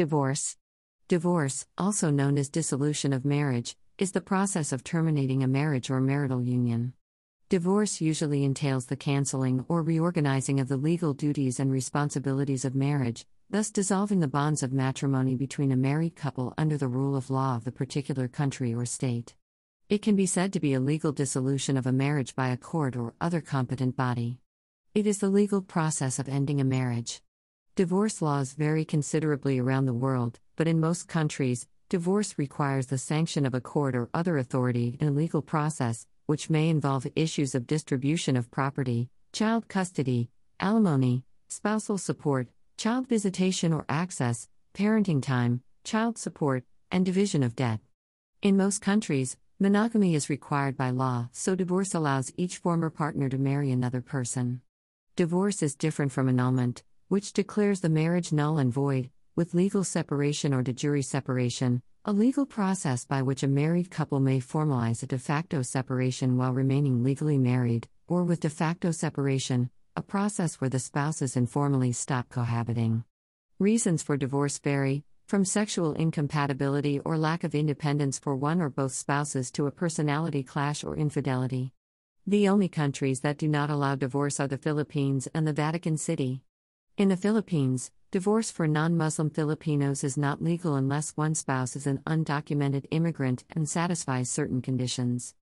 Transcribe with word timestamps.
Divorce. 0.00 0.56
Divorce, 1.08 1.66
also 1.76 2.10
known 2.10 2.38
as 2.38 2.48
dissolution 2.48 3.12
of 3.12 3.26
marriage, 3.26 3.76
is 3.98 4.12
the 4.12 4.22
process 4.22 4.72
of 4.72 4.82
terminating 4.82 5.42
a 5.42 5.46
marriage 5.46 5.90
or 5.90 6.00
marital 6.00 6.42
union. 6.42 6.94
Divorce 7.50 8.00
usually 8.00 8.42
entails 8.42 8.86
the 8.86 8.96
canceling 8.96 9.62
or 9.68 9.82
reorganizing 9.82 10.58
of 10.58 10.68
the 10.68 10.78
legal 10.78 11.12
duties 11.12 11.60
and 11.60 11.70
responsibilities 11.70 12.64
of 12.64 12.74
marriage, 12.74 13.26
thus 13.50 13.70
dissolving 13.70 14.20
the 14.20 14.26
bonds 14.26 14.62
of 14.62 14.72
matrimony 14.72 15.36
between 15.36 15.70
a 15.70 15.76
married 15.76 16.16
couple 16.16 16.54
under 16.56 16.78
the 16.78 16.88
rule 16.88 17.14
of 17.14 17.28
law 17.28 17.56
of 17.56 17.64
the 17.64 17.70
particular 17.70 18.26
country 18.26 18.72
or 18.72 18.86
state. 18.86 19.34
It 19.90 20.00
can 20.00 20.16
be 20.16 20.24
said 20.24 20.50
to 20.54 20.60
be 20.60 20.72
a 20.72 20.80
legal 20.80 21.12
dissolution 21.12 21.76
of 21.76 21.86
a 21.86 21.92
marriage 21.92 22.34
by 22.34 22.48
a 22.48 22.56
court 22.56 22.96
or 22.96 23.12
other 23.20 23.42
competent 23.42 23.96
body. 23.96 24.38
It 24.94 25.06
is 25.06 25.18
the 25.18 25.28
legal 25.28 25.60
process 25.60 26.18
of 26.18 26.26
ending 26.26 26.58
a 26.58 26.64
marriage. 26.64 27.20
Divorce 27.76 28.20
laws 28.20 28.52
vary 28.52 28.84
considerably 28.84 29.58
around 29.58 29.86
the 29.86 29.94
world, 29.94 30.40
but 30.56 30.66
in 30.66 30.80
most 30.80 31.06
countries, 31.06 31.68
divorce 31.88 32.34
requires 32.36 32.86
the 32.86 32.98
sanction 32.98 33.46
of 33.46 33.54
a 33.54 33.60
court 33.60 33.94
or 33.94 34.10
other 34.12 34.38
authority 34.38 34.96
in 35.00 35.08
a 35.08 35.12
legal 35.12 35.40
process, 35.40 36.06
which 36.26 36.50
may 36.50 36.68
involve 36.68 37.06
issues 37.14 37.54
of 37.54 37.68
distribution 37.68 38.36
of 38.36 38.50
property, 38.50 39.08
child 39.32 39.68
custody, 39.68 40.28
alimony, 40.58 41.22
spousal 41.48 41.96
support, 41.96 42.48
child 42.76 43.08
visitation 43.08 43.72
or 43.72 43.84
access, 43.88 44.48
parenting 44.74 45.22
time, 45.22 45.62
child 45.84 46.18
support, 46.18 46.64
and 46.90 47.06
division 47.06 47.42
of 47.42 47.54
debt. 47.54 47.78
In 48.42 48.56
most 48.56 48.82
countries, 48.82 49.36
monogamy 49.60 50.16
is 50.16 50.28
required 50.28 50.76
by 50.76 50.90
law, 50.90 51.28
so 51.32 51.54
divorce 51.54 51.94
allows 51.94 52.32
each 52.36 52.58
former 52.58 52.90
partner 52.90 53.28
to 53.28 53.38
marry 53.38 53.70
another 53.70 54.00
person. 54.00 54.60
Divorce 55.14 55.62
is 55.62 55.76
different 55.76 56.10
from 56.10 56.28
annulment, 56.28 56.82
which 57.10 57.32
declares 57.32 57.80
the 57.80 57.88
marriage 57.88 58.32
null 58.32 58.58
and 58.58 58.72
void, 58.72 59.10
with 59.34 59.52
legal 59.52 59.82
separation 59.82 60.54
or 60.54 60.62
de 60.62 60.72
jure 60.72 61.02
separation, 61.02 61.82
a 62.04 62.12
legal 62.12 62.46
process 62.46 63.04
by 63.04 63.20
which 63.20 63.42
a 63.42 63.48
married 63.48 63.90
couple 63.90 64.20
may 64.20 64.38
formalize 64.38 65.02
a 65.02 65.06
de 65.06 65.18
facto 65.18 65.60
separation 65.60 66.36
while 66.36 66.52
remaining 66.52 67.02
legally 67.02 67.36
married, 67.36 67.88
or 68.06 68.22
with 68.22 68.38
de 68.38 68.48
facto 68.48 68.92
separation, 68.92 69.68
a 69.96 70.02
process 70.02 70.60
where 70.60 70.70
the 70.70 70.78
spouses 70.78 71.36
informally 71.36 71.90
stop 71.90 72.28
cohabiting. 72.28 73.02
Reasons 73.58 74.04
for 74.04 74.16
divorce 74.16 74.60
vary, 74.60 75.02
from 75.26 75.44
sexual 75.44 75.94
incompatibility 75.94 77.00
or 77.00 77.18
lack 77.18 77.42
of 77.42 77.56
independence 77.56 78.20
for 78.20 78.36
one 78.36 78.60
or 78.60 78.70
both 78.70 78.92
spouses 78.92 79.50
to 79.50 79.66
a 79.66 79.72
personality 79.72 80.44
clash 80.44 80.84
or 80.84 80.96
infidelity. 80.96 81.72
The 82.24 82.48
only 82.48 82.68
countries 82.68 83.18
that 83.22 83.36
do 83.36 83.48
not 83.48 83.68
allow 83.68 83.96
divorce 83.96 84.38
are 84.38 84.46
the 84.46 84.58
Philippines 84.58 85.26
and 85.34 85.44
the 85.44 85.52
Vatican 85.52 85.96
City. 85.96 86.44
In 87.00 87.08
the 87.08 87.16
Philippines, 87.16 87.90
divorce 88.10 88.50
for 88.50 88.68
non 88.68 88.94
Muslim 88.94 89.30
Filipinos 89.30 90.04
is 90.04 90.18
not 90.18 90.42
legal 90.42 90.74
unless 90.74 91.16
one 91.16 91.34
spouse 91.34 91.74
is 91.74 91.86
an 91.86 92.02
undocumented 92.06 92.84
immigrant 92.90 93.42
and 93.52 93.66
satisfies 93.66 94.28
certain 94.28 94.60
conditions. 94.60 95.34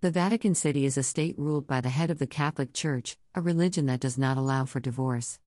The 0.00 0.10
Vatican 0.10 0.54
City 0.54 0.86
is 0.86 0.96
a 0.96 1.02
state 1.02 1.38
ruled 1.38 1.66
by 1.66 1.82
the 1.82 1.90
head 1.90 2.10
of 2.10 2.18
the 2.18 2.26
Catholic 2.26 2.72
Church, 2.72 3.18
a 3.34 3.42
religion 3.42 3.84
that 3.84 4.00
does 4.00 4.16
not 4.16 4.38
allow 4.38 4.64
for 4.64 4.80
divorce. 4.80 5.38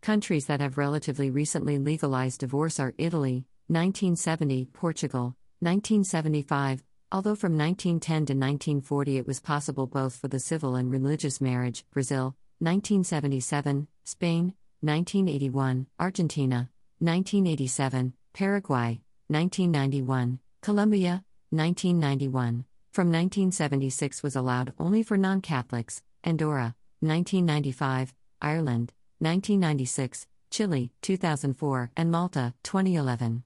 Countries 0.00 0.46
that 0.46 0.62
have 0.62 0.78
relatively 0.78 1.28
recently 1.30 1.76
legalized 1.78 2.40
divorce 2.40 2.80
are 2.80 2.94
Italy, 2.96 3.44
1970, 3.66 4.70
Portugal, 4.72 5.36
1975, 5.58 6.82
although 7.12 7.34
from 7.34 7.58
1910 7.58 8.00
to 8.24 8.32
1940 8.32 9.18
it 9.18 9.26
was 9.26 9.38
possible 9.38 9.86
both 9.86 10.16
for 10.16 10.28
the 10.28 10.40
civil 10.40 10.76
and 10.76 10.90
religious 10.90 11.42
marriage, 11.42 11.84
Brazil, 11.92 12.36
1977, 12.60 13.86
Spain, 14.04 14.54
1981, 14.82 15.86
Argentina, 15.98 16.70
1987, 17.00 18.14
Paraguay, 18.32 19.00
1991, 19.28 20.38
Colombia, 20.62 21.22
1991. 21.50 22.64
From 22.92 23.08
1976 23.08 24.22
was 24.22 24.36
allowed 24.36 24.72
only 24.78 25.02
for 25.02 25.16
non 25.16 25.40
Catholics, 25.40 26.02
Andorra, 26.24 26.74
1995, 27.00 28.14
Ireland, 28.40 28.92
1996, 29.18 30.26
Chile, 30.50 30.92
2004, 31.02 31.90
and 31.96 32.10
Malta, 32.10 32.54
2011. 32.62 33.44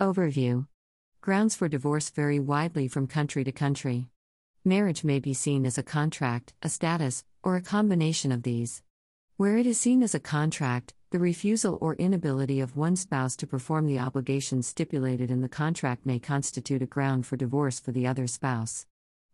Overview 0.00 0.66
Grounds 1.20 1.56
for 1.56 1.68
divorce 1.68 2.08
vary 2.10 2.38
widely 2.38 2.86
from 2.86 3.06
country 3.06 3.42
to 3.42 3.52
country. 3.52 4.06
Marriage 4.64 5.02
may 5.02 5.18
be 5.18 5.34
seen 5.34 5.66
as 5.66 5.76
a 5.76 5.82
contract, 5.82 6.54
a 6.62 6.68
status, 6.68 7.24
or 7.42 7.56
a 7.56 7.62
combination 7.62 8.30
of 8.30 8.44
these. 8.44 8.82
Where 9.38 9.56
it 9.56 9.68
is 9.68 9.78
seen 9.78 10.02
as 10.02 10.16
a 10.16 10.18
contract, 10.18 10.94
the 11.10 11.20
refusal 11.20 11.78
or 11.80 11.94
inability 11.94 12.58
of 12.58 12.76
one 12.76 12.96
spouse 12.96 13.36
to 13.36 13.46
perform 13.46 13.86
the 13.86 14.00
obligations 14.00 14.66
stipulated 14.66 15.30
in 15.30 15.42
the 15.42 15.48
contract 15.48 16.04
may 16.04 16.18
constitute 16.18 16.82
a 16.82 16.86
ground 16.86 17.24
for 17.24 17.36
divorce 17.36 17.78
for 17.78 17.92
the 17.92 18.04
other 18.04 18.26
spouse. 18.26 18.84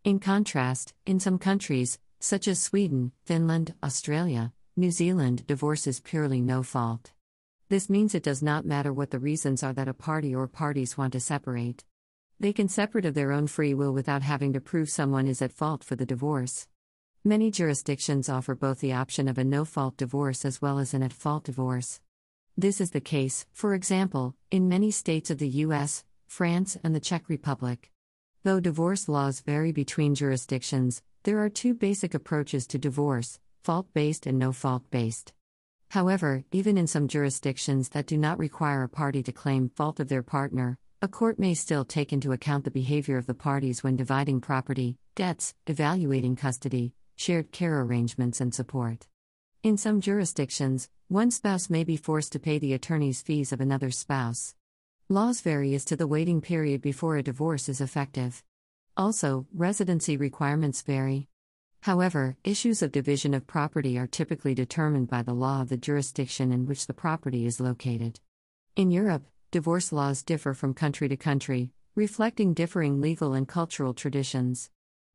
In 0.05 0.19
contrast, 0.19 0.93
in 1.07 1.21
some 1.21 1.39
countries, 1.39 1.99
such 2.21 2.49
as 2.49 2.59
Sweden, 2.61 3.13
Finland, 3.25 3.73
Australia, 3.83 4.53
New 4.77 4.91
Zealand, 4.91 5.47
divorce 5.47 5.87
is 5.87 6.01
purely 6.01 6.43
no 6.43 6.63
fault. 6.63 7.13
This 7.71 7.89
means 7.89 8.15
it 8.15 8.23
does 8.23 8.43
not 8.43 8.67
matter 8.67 8.93
what 8.93 9.11
the 9.11 9.19
reasons 9.19 9.63
are 9.63 9.73
that 9.73 9.89
a 9.89 9.95
party 9.95 10.35
or 10.35 10.47
parties 10.47 10.99
want 10.99 11.15
to 11.15 11.21
separate. 11.21 11.83
They 12.39 12.53
can 12.53 12.69
separate 12.69 13.07
of 13.07 13.15
their 13.15 13.33
own 13.33 13.47
free 13.47 13.73
will 13.73 13.95
without 13.95 14.21
having 14.21 14.53
to 14.53 14.61
prove 14.61 14.91
someone 14.91 15.27
is 15.27 15.41
at 15.41 15.51
fault 15.51 15.83
for 15.83 15.97
the 15.97 16.05
divorce. 16.05 16.69
Many 17.27 17.51
jurisdictions 17.51 18.29
offer 18.29 18.55
both 18.55 18.81
the 18.81 18.93
option 18.93 19.29
of 19.29 19.39
a 19.39 19.45
no 19.45 19.65
fault 19.65 19.97
divorce 19.97 20.45
as 20.45 20.61
well 20.61 20.79
as 20.79 20.93
an 20.93 21.03
at 21.03 21.15
fault 21.15 21.45
divorce. 21.45 22.03
This 22.55 22.83
is 22.83 22.91
the 22.91 23.01
case, 23.01 23.47
for 23.51 23.73
example, 23.73 24.35
in 24.51 24.69
many 24.69 24.91
states 24.91 25.31
of 25.31 25.39
the 25.39 25.49
US, 25.65 26.05
France, 26.27 26.77
and 26.85 26.95
the 26.95 27.01
Czech 27.01 27.31
Republic. 27.31 27.91
Though 28.43 28.61
divorce 28.61 29.09
laws 29.09 29.41
vary 29.41 29.73
between 29.73 30.15
jurisdictions, 30.15 31.01
there 31.23 31.43
are 31.43 31.49
two 31.49 31.73
basic 31.73 32.13
approaches 32.13 32.67
to 32.67 32.79
divorce 32.79 33.41
fault 33.63 33.87
based 33.95 34.27
and 34.27 34.39
no 34.39 34.53
fault 34.53 34.83
based. 34.91 35.33
However, 35.93 36.45
even 36.53 36.77
in 36.77 36.87
some 36.87 37.09
jurisdictions 37.09 37.89
that 37.89 38.07
do 38.07 38.19
not 38.19 38.39
require 38.39 38.83
a 38.83 38.89
party 38.91 39.23
to 39.23 39.33
claim 39.33 39.71
fault 39.71 39.99
of 39.99 40.11
their 40.11 40.23
partner, 40.23 40.77
a 41.01 41.09
court 41.09 41.39
may 41.39 41.55
still 41.55 41.87
take 41.87 42.13
into 42.13 42.33
account 42.33 42.65
the 42.65 42.71
behavior 42.71 43.17
of 43.17 43.25
the 43.25 43.33
parties 43.33 43.83
when 43.83 43.97
dividing 43.97 44.43
property, 44.43 44.99
debts, 45.15 45.55
evaluating 45.67 46.37
custody, 46.37 46.93
shared 47.17 47.53
care 47.53 47.81
arrangements, 47.81 48.41
and 48.41 48.55
support. 48.55 49.07
In 49.63 49.77
some 49.77 50.01
jurisdictions, 50.01 50.89
one 51.09 51.31
spouse 51.31 51.71
may 51.71 51.85
be 51.85 51.97
forced 51.97 52.33
to 52.33 52.39
pay 52.39 52.59
the 52.59 52.73
attorney's 52.73 53.23
fees 53.23 53.53
of 53.53 53.61
another 53.61 53.91
spouse. 53.91 54.55
Laws 55.09 55.41
vary 55.41 55.75
as 55.75 55.85
to 55.87 55.97
the 55.97 56.07
waiting 56.07 56.41
period 56.41 56.81
before 56.81 57.17
a 57.17 57.23
divorce 57.23 57.69
is 57.69 57.81
effective. 57.81 58.43
Also, 58.97 59.47
residency 59.55 60.17
requirements 60.17 60.83
vary. 60.83 61.29
However, 61.83 62.37
issues 62.45 62.81
of 62.81 62.93
division 62.93 63.35
of 63.35 63.47
property 63.47 63.99
are 63.99 64.07
typically 64.07 64.55
determined 64.55 65.09
by 65.09 65.23
the 65.23 65.35
law 65.35 65.61
of 65.61 65.69
the 65.69 65.77
jurisdiction 65.77 66.53
in 66.53 66.65
which 66.65 66.87
the 66.87 66.95
property 66.95 67.45
is 67.45 67.61
located. 67.61 68.21
In 68.77 68.91
Europe, 68.91 69.27
divorce 69.51 69.93
laws 69.93 70.23
differ 70.23 70.55
from 70.55 70.73
country 70.73 71.09
to 71.09 71.17
country, 71.17 71.71
reflecting 71.95 72.55
differing 72.55 73.01
legal 73.01 73.35
and 73.35 73.47
cultural 73.47 73.93
traditions. 73.93 74.71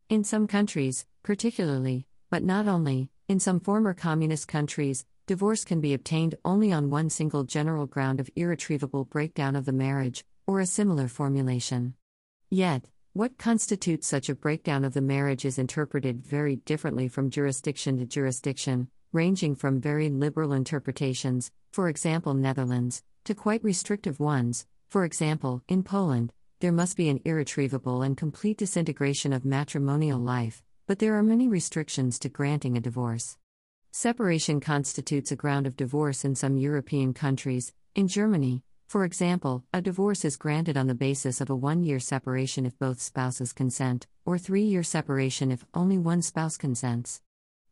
In 0.10 0.24
some 0.24 0.48
countries, 0.48 1.06
particularly, 1.22 2.08
but 2.32 2.42
not 2.42 2.68
only, 2.68 3.12
in 3.28 3.40
some 3.40 3.60
former 3.60 3.94
communist 3.94 4.48
countries, 4.48 5.06
divorce 5.28 5.64
can 5.64 5.82
be 5.82 5.94
obtained 5.94 6.34
only 6.44 6.74
on 6.74 6.90
one 6.90 7.12
single 7.12 7.44
general 7.44 7.86
ground 7.86 8.20
of 8.20 8.32
irretrievable 8.36 9.06
breakdown 9.06 9.56
of 9.56 9.66
the 9.66 9.72
marriage, 9.72 10.26
or 10.48 10.60
a 10.60 10.66
similar 10.66 11.08
formulation. 11.08 11.94
Yet, 12.50 12.90
what 13.14 13.38
constitutes 13.38 14.08
such 14.08 14.30
a 14.30 14.36
breakdown 14.36 14.84
of 14.84 14.96
the 14.96 15.02
marriage 15.02 15.46
is 15.46 15.60
interpreted 15.60 16.26
very 16.26 16.56
differently 16.56 17.08
from 17.08 17.30
jurisdiction 17.30 18.00
to 18.00 18.06
jurisdiction, 18.08 18.88
ranging 19.14 19.54
from 19.54 19.80
very 19.80 20.10
liberal 20.10 20.54
interpretations, 20.54 21.52
for 21.72 21.88
example, 21.88 22.34
Netherlands, 22.34 23.04
to 23.26 23.36
quite 23.36 23.64
restrictive 23.64 24.20
ones, 24.20 24.66
for 24.90 25.06
example, 25.06 25.62
in 25.68 25.84
Poland, 25.84 26.34
there 26.60 26.72
must 26.74 26.98
be 26.98 27.08
an 27.08 27.22
irretrievable 27.24 28.02
and 28.02 28.18
complete 28.18 28.58
disintegration 28.58 29.32
of 29.32 29.46
matrimonial 29.46 30.20
life, 30.20 30.62
but 30.88 31.00
there 31.00 31.18
are 31.18 31.24
many 31.24 31.48
restrictions 31.48 32.20
to 32.20 32.28
granting 32.28 32.76
a 32.76 32.82
divorce. 32.82 33.38
Separation 33.92 34.60
constitutes 34.60 35.32
a 35.32 35.38
ground 35.38 35.66
of 35.66 35.78
divorce 35.78 36.26
in 36.26 36.36
some 36.36 36.58
European 36.58 37.14
countries. 37.14 37.74
In 37.96 38.10
Germany, 38.10 38.62
for 38.88 39.06
example, 39.06 39.64
a 39.74 39.82
divorce 39.82 40.26
is 40.26 40.36
granted 40.36 40.76
on 40.76 40.88
the 40.88 40.96
basis 40.96 41.40
of 41.40 41.50
a 41.50 41.56
one 41.56 41.82
year 41.84 42.00
separation 42.00 42.66
if 42.66 42.78
both 42.78 43.00
spouses 43.00 43.54
consent, 43.54 44.06
or 44.26 44.38
three 44.38 44.64
year 44.64 44.84
separation 44.84 45.52
if 45.52 45.66
only 45.74 45.98
one 45.98 46.22
spouse 46.22 46.58
consents. 46.58 47.22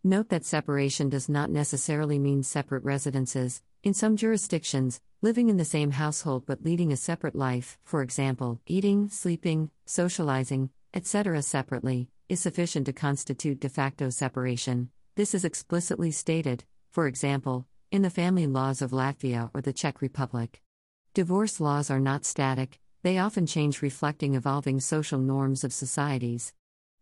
Note 0.01 0.29
that 0.29 0.45
separation 0.45 1.09
does 1.09 1.27
not 1.27 1.49
necessarily 1.49 2.19
mean 2.19 2.41
separate 2.41 2.85
residences. 2.85 3.61
In 3.87 3.93
some 3.93 4.17
jurisdictions, 4.17 4.99
living 5.21 5.47
in 5.47 5.55
the 5.55 5.63
same 5.63 5.91
household 5.91 6.45
but 6.45 6.61
leading 6.61 6.91
a 6.91 6.97
separate 6.97 7.37
life, 7.37 7.77
for 7.85 8.01
example, 8.01 8.59
eating, 8.67 9.07
sleeping, 9.07 9.71
socializing, 9.85 10.71
etc., 10.93 11.41
separately, 11.41 12.09
is 12.27 12.41
sufficient 12.41 12.87
to 12.87 12.91
constitute 12.91 13.61
de 13.61 13.69
facto 13.69 14.09
separation. 14.09 14.89
This 15.15 15.33
is 15.33 15.45
explicitly 15.45 16.11
stated, 16.11 16.65
for 16.91 17.07
example, 17.07 17.65
in 17.89 18.01
the 18.01 18.09
family 18.09 18.45
laws 18.45 18.81
of 18.81 18.91
Latvia 18.91 19.51
or 19.53 19.61
the 19.61 19.71
Czech 19.71 20.01
Republic. 20.01 20.61
Divorce 21.13 21.61
laws 21.61 21.89
are 21.89 22.01
not 22.01 22.25
static, 22.25 22.81
they 23.03 23.17
often 23.17 23.45
change, 23.45 23.81
reflecting 23.81 24.35
evolving 24.35 24.81
social 24.81 25.19
norms 25.19 25.63
of 25.63 25.71
societies. 25.71 26.51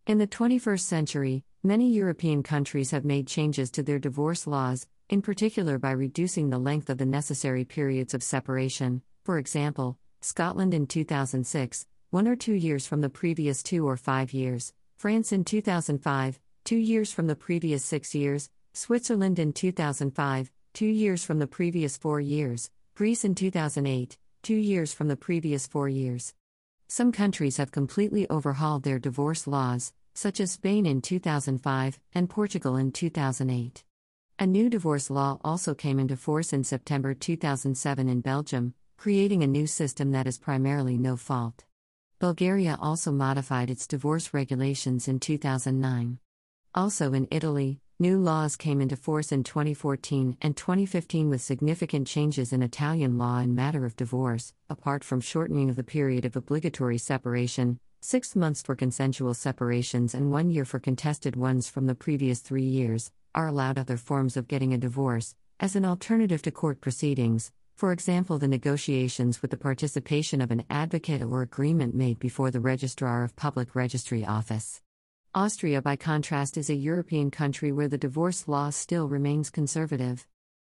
In 0.06 0.18
the 0.18 0.28
21st 0.28 0.82
century, 0.82 1.42
many 1.64 1.90
European 1.90 2.44
countries 2.44 2.92
have 2.92 3.04
made 3.04 3.26
changes 3.26 3.72
to 3.72 3.82
their 3.82 3.98
divorce 3.98 4.46
laws, 4.46 4.86
in 5.08 5.22
particular 5.22 5.78
by 5.78 5.92
reducing 5.92 6.50
the 6.50 6.58
length 6.58 6.90
of 6.90 6.98
the 6.98 7.06
necessary 7.06 7.64
periods 7.64 8.12
of 8.12 8.22
separation. 8.22 9.02
For 9.24 9.38
example, 9.38 9.98
Scotland 10.20 10.74
in 10.74 10.86
2006, 10.86 11.86
one 12.10 12.26
or 12.26 12.34
two 12.34 12.54
years 12.54 12.86
from 12.86 13.00
the 13.00 13.08
previous 13.08 13.62
two 13.62 13.86
or 13.88 13.96
five 13.96 14.32
years, 14.32 14.72
France 14.96 15.30
in 15.30 15.44
2005, 15.44 16.40
two 16.64 16.76
years 16.76 17.12
from 17.12 17.28
the 17.28 17.36
previous 17.36 17.84
six 17.84 18.14
years, 18.14 18.50
Switzerland 18.72 19.38
in 19.38 19.52
2005, 19.52 20.50
two 20.74 20.86
years 20.86 21.24
from 21.24 21.38
the 21.38 21.46
previous 21.46 21.96
four 21.96 22.20
years, 22.20 22.70
Greece 22.96 23.24
in 23.24 23.34
2008, 23.34 24.18
two 24.42 24.56
years 24.56 24.92
from 24.92 25.08
the 25.08 25.16
previous 25.16 25.66
four 25.66 25.88
years. 25.88 26.34
Some 26.88 27.12
countries 27.12 27.58
have 27.58 27.70
completely 27.70 28.28
overhauled 28.28 28.82
their 28.82 28.98
divorce 28.98 29.46
laws, 29.46 29.92
such 30.14 30.40
as 30.40 30.52
Spain 30.52 30.86
in 30.86 31.02
2005 31.02 32.00
and 32.14 32.30
Portugal 32.30 32.76
in 32.76 32.90
2008. 32.90 33.84
A 34.38 34.46
new 34.46 34.68
divorce 34.68 35.08
law 35.08 35.38
also 35.42 35.74
came 35.74 35.98
into 35.98 36.14
force 36.14 36.52
in 36.52 36.62
September 36.62 37.14
2007 37.14 38.06
in 38.06 38.20
Belgium, 38.20 38.74
creating 38.98 39.42
a 39.42 39.46
new 39.46 39.66
system 39.66 40.10
that 40.10 40.26
is 40.26 40.36
primarily 40.36 40.98
no 40.98 41.16
fault. 41.16 41.64
Bulgaria 42.18 42.76
also 42.78 43.10
modified 43.10 43.70
its 43.70 43.86
divorce 43.86 44.34
regulations 44.34 45.08
in 45.08 45.20
2009. 45.20 46.18
Also 46.74 47.14
in 47.14 47.26
Italy, 47.30 47.80
new 47.98 48.18
laws 48.18 48.56
came 48.56 48.82
into 48.82 48.94
force 48.94 49.32
in 49.32 49.42
2014 49.42 50.36
and 50.42 50.54
2015 50.54 51.30
with 51.30 51.40
significant 51.40 52.06
changes 52.06 52.52
in 52.52 52.62
Italian 52.62 53.16
law 53.16 53.38
in 53.38 53.54
matter 53.54 53.86
of 53.86 53.96
divorce, 53.96 54.52
apart 54.68 55.02
from 55.02 55.22
shortening 55.22 55.70
of 55.70 55.76
the 55.76 55.82
period 55.82 56.26
of 56.26 56.36
obligatory 56.36 56.98
separation, 56.98 57.78
6 58.02 58.36
months 58.36 58.60
for 58.60 58.76
consensual 58.76 59.32
separations 59.32 60.14
and 60.14 60.30
1 60.30 60.50
year 60.50 60.66
for 60.66 60.78
contested 60.78 61.36
ones 61.36 61.70
from 61.70 61.86
the 61.86 61.94
previous 61.94 62.40
3 62.40 62.62
years, 62.62 63.10
are 63.36 63.46
allowed 63.46 63.78
other 63.78 63.98
forms 63.98 64.36
of 64.36 64.48
getting 64.48 64.72
a 64.74 64.78
divorce 64.78 65.36
as 65.60 65.76
an 65.76 65.84
alternative 65.84 66.42
to 66.42 66.50
court 66.50 66.80
proceedings, 66.80 67.52
for 67.76 67.92
example, 67.92 68.38
the 68.38 68.48
negotiations 68.48 69.42
with 69.42 69.50
the 69.50 69.56
participation 69.58 70.40
of 70.40 70.50
an 70.50 70.64
advocate 70.70 71.22
or 71.22 71.42
agreement 71.42 71.94
made 71.94 72.18
before 72.18 72.50
the 72.50 72.60
Registrar 72.60 73.22
of 73.22 73.36
Public 73.36 73.74
Registry 73.74 74.24
Office. 74.24 74.80
Austria, 75.34 75.82
by 75.82 75.96
contrast, 75.96 76.56
is 76.56 76.70
a 76.70 76.74
European 76.74 77.30
country 77.30 77.70
where 77.70 77.88
the 77.88 77.98
divorce 77.98 78.48
law 78.48 78.70
still 78.70 79.08
remains 79.08 79.50
conservative. 79.50 80.26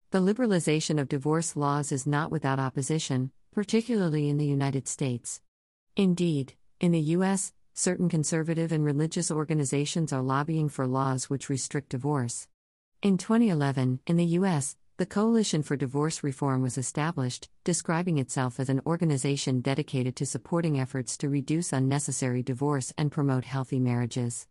The 0.10 0.18
liberalization 0.20 1.00
of 1.00 1.08
divorce 1.08 1.56
laws 1.56 1.92
is 1.92 2.08
not 2.08 2.32
without 2.32 2.58
opposition, 2.58 3.32
particularly 3.54 4.28
in 4.28 4.38
the 4.40 4.46
United 4.46 4.88
States. 4.88 5.42
Indeed, 5.96 6.56
in 6.80 6.92
the 6.92 7.00
U.S., 7.00 7.54
certain 7.74 8.10
conservative 8.10 8.72
and 8.72 8.84
religious 8.84 9.30
organizations 9.30 10.12
are 10.12 10.24
lobbying 10.24 10.70
for 10.70 10.88
laws 10.88 11.30
which 11.30 11.50
restrict 11.50 11.90
divorce. 11.90 12.48
In 13.02 13.18
2011, 13.18 14.00
in 14.08 14.18
the 14.18 14.26
U.S., 14.26 14.78
the 14.98 15.06
Coalition 15.06 15.62
for 15.62 15.76
Divorce 15.76 16.24
Reform 16.24 16.62
was 16.62 16.78
established, 16.78 17.50
describing 17.64 18.18
itself 18.18 18.60
as 18.60 18.70
an 18.70 18.82
organization 18.86 19.62
dedicated 19.62 20.16
to 20.16 20.26
supporting 20.26 20.80
efforts 20.80 21.16
to 21.18 21.30
reduce 21.30 21.72
unnecessary 21.72 22.42
divorce 22.42 22.94
and 22.98 23.12
promote 23.12 23.46
healthy 23.46 23.80
marriages. 23.80 24.48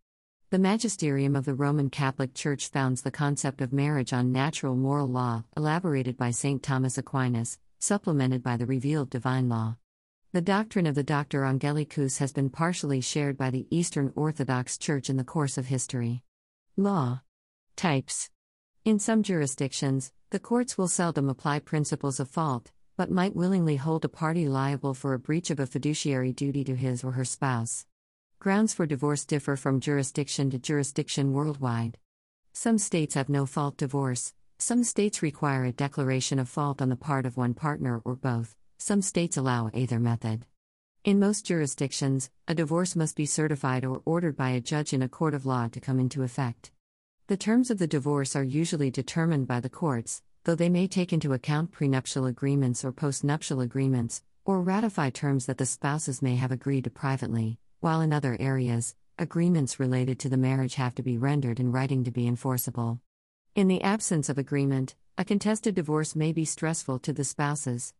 The 0.51 0.59
magisterium 0.59 1.35
of 1.35 1.47
the 1.47 1.55
Roman 1.55 1.91
Catholic 1.91 2.35
Church 2.35 2.69
founds 2.69 3.03
the 3.03 3.11
concept 3.11 3.61
of 3.61 3.73
marriage 3.73 4.13
on 4.13 4.31
natural 4.31 4.77
moral 4.77 5.09
law, 5.09 5.45
elaborated 5.57 6.17
by 6.17 6.31
St. 6.31 6.63
Thomas 6.63 6.97
Aquinas, 6.97 7.59
supplemented 7.81 8.43
by 8.43 8.57
the 8.57 8.67
revealed 8.67 9.11
divine 9.11 9.49
law. 9.49 9.77
The 10.33 10.41
doctrine 10.41 10.87
of 10.87 10.95
the 10.95 11.03
Doctor 11.03 11.43
Angelicus 11.43 12.19
has 12.19 12.33
been 12.33 12.51
partially 12.51 13.01
shared 13.01 13.37
by 13.37 13.51
the 13.51 13.67
Eastern 13.71 14.13
Orthodox 14.15 14.79
Church 14.79 15.11
in 15.11 15.17
the 15.17 15.25
course 15.25 15.59
of 15.59 15.67
history. 15.67 16.23
Law 16.77 17.23
Types 17.77 18.31
In 18.85 18.99
some 18.99 19.23
jurisdictions, 19.23 20.13
the 20.29 20.39
courts 20.39 20.77
will 20.77 20.89
seldom 20.89 21.31
apply 21.31 21.61
principles 21.61 22.21
of 22.21 22.29
fault, 22.29 22.71
but 22.99 23.11
might 23.11 23.35
willingly 23.35 23.77
hold 23.77 24.05
a 24.05 24.11
party 24.11 24.47
liable 24.47 24.93
for 24.93 25.15
a 25.15 25.19
breach 25.19 25.49
of 25.49 25.59
a 25.59 25.67
fiduciary 25.67 26.35
duty 26.35 26.65
to 26.65 26.77
his 26.77 27.03
or 27.03 27.13
her 27.13 27.25
spouse. 27.25 27.87
Grounds 28.41 28.75
for 28.75 28.85
divorce 28.85 29.25
differ 29.25 29.57
from 29.57 29.81
jurisdiction 29.81 30.51
to 30.51 30.59
jurisdiction 30.59 31.33
worldwide. 31.33 31.97
Some 32.53 32.77
states 32.77 33.15
have 33.15 33.31
no 33.31 33.47
fault 33.47 33.79
divorce, 33.79 34.35
some 34.59 34.85
states 34.85 35.23
require 35.23 35.65
a 35.65 35.73
declaration 35.73 36.39
of 36.39 36.51
fault 36.51 36.83
on 36.83 36.91
the 36.91 36.95
part 36.95 37.25
of 37.25 37.39
one 37.39 37.55
partner 37.55 38.03
or 38.05 38.15
both, 38.15 38.55
some 38.77 39.01
states 39.01 39.39
allow 39.39 39.71
either 39.73 39.99
method. 39.99 40.45
In 41.05 41.19
most 41.19 41.47
jurisdictions, 41.47 42.29
a 42.47 42.55
divorce 42.55 42.95
must 42.95 43.17
be 43.17 43.25
certified 43.25 43.87
or 43.87 44.03
ordered 44.05 44.37
by 44.37 44.51
a 44.51 44.61
judge 44.61 44.93
in 44.93 45.01
a 45.01 45.09
court 45.09 45.33
of 45.33 45.47
law 45.47 45.69
to 45.69 45.81
come 45.81 45.99
into 45.99 46.23
effect. 46.23 46.71
The 47.27 47.39
terms 47.39 47.71
of 47.71 47.79
the 47.79 47.87
divorce 47.87 48.37
are 48.37 48.45
usually 48.45 48.91
determined 48.91 49.47
by 49.47 49.61
the 49.61 49.71
courts, 49.71 50.21
though 50.45 50.55
they 50.55 50.69
may 50.69 50.87
take 50.87 51.11
into 51.11 51.33
account 51.33 51.73
prenuptial 51.73 52.27
agreements 52.27 52.85
or 52.85 52.93
postnuptial 52.93 53.63
agreements, 53.65 54.23
or 54.45 54.61
ratify 54.61 55.09
terms 55.09 55.47
that 55.47 55.57
the 55.57 55.65
spouses 55.65 56.21
may 56.21 56.37
have 56.37 56.53
agreed 56.53 56.85
to 56.85 56.91
privately, 56.91 57.59
while 57.81 58.03
in 58.03 58.13
other 58.13 58.37
areas, 58.39 58.95
agreements 59.19 59.81
related 59.81 60.19
to 60.19 60.29
the 60.29 60.37
marriage 60.37 60.75
have 60.75 60.95
to 60.97 61.03
be 61.03 61.17
rendered 61.17 61.59
in 61.59 61.73
writing 61.73 62.05
to 62.05 62.11
be 62.11 62.27
enforceable. 62.27 63.01
In 63.55 63.69
the 63.69 63.81
absence 63.81 64.29
of 64.29 64.37
agreement, 64.37 64.95
a 65.17 65.25
contested 65.25 65.75
divorce 65.75 66.15
may 66.15 66.31
be 66.31 66.45
stressful 66.45 66.99
to 66.99 67.15
the 67.15 67.25
spouses. 67.25 67.95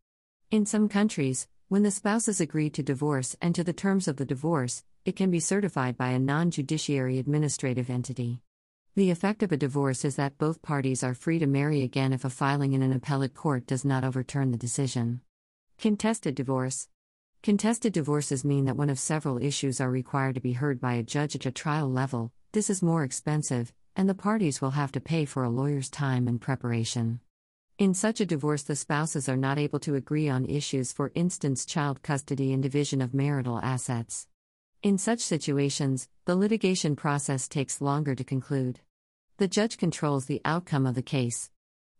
In 0.51 0.67
some 0.67 0.87
countries, 0.87 1.47
when 1.67 1.81
the 1.81 1.89
spouses 1.89 2.39
agree 2.39 2.69
to 2.69 2.83
divorce 2.83 3.35
and 3.41 3.55
to 3.55 3.63
the 3.63 3.73
terms 3.73 4.07
of 4.07 4.17
the 4.17 4.25
divorce, 4.25 4.83
it 5.03 5.15
can 5.15 5.31
be 5.31 5.39
certified 5.39 5.97
by 5.97 6.09
a 6.09 6.19
non 6.19 6.51
judiciary 6.51 7.17
administrative 7.17 7.89
entity. 7.89 8.43
The 8.97 9.11
effect 9.11 9.43
of 9.43 9.51
a 9.51 9.57
divorce 9.57 10.05
is 10.05 10.15
that 10.15 10.37
both 10.37 10.61
parties 10.61 11.03
are 11.03 11.13
free 11.13 11.37
to 11.39 11.47
marry 11.47 11.81
again 11.81 12.13
if 12.13 12.23
a 12.23 12.29
filing 12.29 12.71
in 12.71 12.81
an 12.81 12.93
appellate 12.93 13.33
court 13.33 13.67
does 13.67 13.83
not 13.83 14.05
overturn 14.05 14.51
the 14.51 14.57
decision. 14.57 15.19
Contested 15.77 16.33
divorce. 16.33 16.87
Contested 17.43 17.91
divorces 17.91 18.45
mean 18.45 18.63
that 18.63 18.77
one 18.77 18.89
of 18.89 18.97
several 18.97 19.37
issues 19.43 19.81
are 19.81 19.91
required 19.91 20.35
to 20.35 20.41
be 20.41 20.53
heard 20.53 20.79
by 20.79 20.93
a 20.93 21.03
judge 21.03 21.35
at 21.35 21.45
a 21.45 21.51
trial 21.51 21.91
level. 21.91 22.31
This 22.53 22.69
is 22.69 22.81
more 22.81 23.03
expensive, 23.03 23.73
and 23.97 24.07
the 24.07 24.15
parties 24.15 24.61
will 24.61 24.71
have 24.71 24.93
to 24.93 25.01
pay 25.01 25.25
for 25.25 25.43
a 25.43 25.49
lawyer's 25.49 25.89
time 25.89 26.25
and 26.25 26.39
preparation. 26.39 27.19
In 27.77 27.93
such 27.93 28.21
a 28.21 28.25
divorce, 28.25 28.63
the 28.63 28.77
spouses 28.77 29.27
are 29.27 29.35
not 29.35 29.59
able 29.59 29.79
to 29.79 29.95
agree 29.95 30.29
on 30.29 30.45
issues, 30.45 30.93
for 30.93 31.11
instance, 31.15 31.65
child 31.65 32.01
custody 32.01 32.53
and 32.53 32.63
division 32.63 33.01
of 33.01 33.13
marital 33.13 33.59
assets. 33.59 34.29
In 34.81 34.97
such 34.97 35.19
situations, 35.19 36.07
the 36.23 36.35
litigation 36.37 36.95
process 36.95 37.49
takes 37.49 37.81
longer 37.81 38.15
to 38.15 38.23
conclude. 38.23 38.79
The 39.37 39.49
judge 39.49 39.77
controls 39.77 40.27
the 40.27 40.41
outcome 40.45 40.85
of 40.85 40.95
the 40.95 41.01
case. 41.01 41.49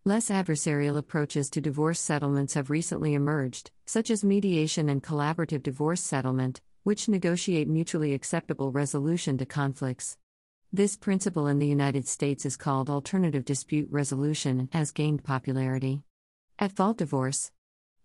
Less 0.06 0.30
adversarial 0.30 0.98
approaches 0.98 1.50
to 1.50 1.60
divorce 1.60 2.00
settlements 2.00 2.54
have 2.54 2.70
recently 2.70 3.14
emerged, 3.14 3.72
such 3.86 4.10
as 4.10 4.24
mediation 4.24 4.88
and 4.88 5.04
collaborative 5.04 5.62
divorce 5.62 6.00
settlement, 6.00 6.62
which 6.84 7.10
negotiate 7.10 7.68
mutually 7.68 8.14
acceptable 8.14 8.72
resolution 8.72 9.38
to 9.40 9.46
conflicts. 9.46 10.18
This 10.72 10.96
principle 10.96 11.48
in 11.48 11.60
the 11.60 11.68
United 11.68 12.08
States 12.08 12.46
is 12.46 12.56
called 12.56 12.90
alternative 12.90 13.44
dispute 13.44 13.90
resolution 13.92 14.60
and 14.62 14.74
has 14.74 14.92
gained 14.92 15.26
popularity. 15.26 16.04
At 16.58 16.72
fault 16.72 16.98
divorce. 16.98 17.52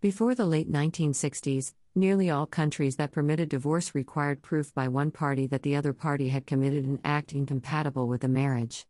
Before 0.01 0.35
the 0.35 0.47
late 0.47 0.71
1960s, 0.71 1.73
Nearly 1.95 2.31
all 2.31 2.47
countries 2.47 2.97
that 2.97 3.11
permitted 3.11 3.49
divorce 3.49 3.97
required 3.97 4.43
proof 4.43 4.73
by 4.73 4.87
one 4.87 5.11
party 5.11 5.49
that 5.49 5.63
the 5.63 5.75
other 5.75 5.93
party 5.93 6.29
had 6.29 6.47
committed 6.47 6.85
an 6.85 7.01
act 7.05 7.33
incompatible 7.33 8.07
with 8.07 8.21
the 8.21 8.29
marriage. 8.29 8.87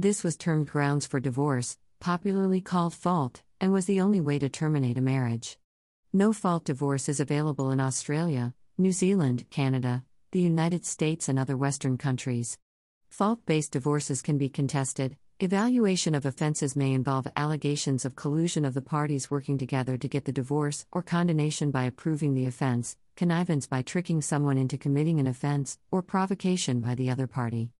This 0.00 0.22
was 0.22 0.36
termed 0.36 0.68
grounds 0.68 1.08
for 1.08 1.18
divorce, 1.18 1.76
popularly 1.98 2.60
called 2.60 2.94
fault, 2.94 3.42
and 3.60 3.72
was 3.72 3.86
the 3.86 4.00
only 4.00 4.20
way 4.20 4.38
to 4.38 4.48
terminate 4.48 4.96
a 4.96 5.00
marriage. 5.00 5.58
No 6.12 6.32
fault 6.32 6.64
divorce 6.64 7.08
is 7.08 7.18
available 7.18 7.72
in 7.72 7.80
Australia, 7.80 8.54
New 8.78 8.92
Zealand, 8.92 9.46
Canada, 9.50 10.04
the 10.30 10.40
United 10.40 10.86
States, 10.86 11.28
and 11.28 11.36
other 11.36 11.56
Western 11.56 11.98
countries. 11.98 12.58
Fault 13.08 13.40
based 13.44 13.72
divorces 13.72 14.22
can 14.22 14.38
be 14.38 14.48
contested, 14.48 15.16
Evaluation 15.40 16.16
of 16.16 16.26
offenses 16.26 16.74
may 16.74 16.92
involve 16.92 17.28
allegations 17.36 18.04
of 18.04 18.16
collusion 18.16 18.64
of 18.64 18.74
the 18.74 18.82
parties 18.82 19.30
working 19.30 19.56
together 19.56 19.96
to 19.96 20.08
get 20.08 20.24
the 20.24 20.32
divorce, 20.32 20.84
or 20.90 21.00
condonation 21.00 21.70
by 21.70 21.84
approving 21.84 22.34
the 22.34 22.46
offense, 22.46 22.96
connivance 23.14 23.64
by 23.68 23.82
tricking 23.82 24.20
someone 24.20 24.58
into 24.58 24.76
committing 24.76 25.20
an 25.20 25.28
offense, 25.28 25.78
or 25.92 26.02
provocation 26.02 26.80
by 26.80 26.96
the 26.96 27.08
other 27.08 27.28
party. 27.28 27.70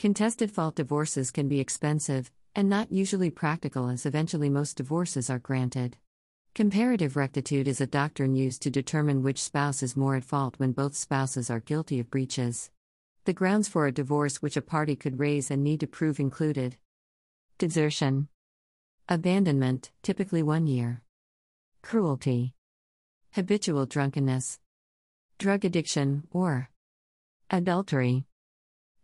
Contested 0.00 0.50
fault 0.50 0.76
divorces 0.76 1.30
can 1.30 1.46
be 1.46 1.60
expensive, 1.60 2.30
and 2.54 2.70
not 2.70 2.90
usually 2.90 3.28
practical 3.28 3.90
as 3.90 4.06
eventually 4.06 4.48
most 4.48 4.78
divorces 4.78 5.28
are 5.28 5.38
granted. 5.38 5.98
Comparative 6.54 7.16
rectitude 7.16 7.68
is 7.68 7.82
a 7.82 7.86
doctrine 7.86 8.34
used 8.34 8.62
to 8.62 8.70
determine 8.70 9.22
which 9.22 9.42
spouse 9.42 9.82
is 9.82 9.98
more 9.98 10.16
at 10.16 10.24
fault 10.24 10.54
when 10.56 10.72
both 10.72 10.96
spouses 10.96 11.50
are 11.50 11.60
guilty 11.60 12.00
of 12.00 12.08
breaches. 12.08 12.70
The 13.26 13.34
grounds 13.34 13.68
for 13.68 13.86
a 13.86 13.92
divorce 13.92 14.40
which 14.40 14.56
a 14.56 14.62
party 14.62 14.96
could 14.96 15.20
raise 15.20 15.50
and 15.50 15.62
need 15.62 15.80
to 15.80 15.86
prove 15.86 16.18
included 16.18 16.78
Desertion. 17.58 18.28
Abandonment, 19.06 19.90
typically 20.02 20.42
one 20.42 20.66
year. 20.66 21.02
Cruelty. 21.82 22.54
habitual 23.32 23.84
drunkenness, 23.84 24.60
drug 25.38 25.62
addiction, 25.62 26.26
or 26.30 26.70
adultery. 27.50 28.24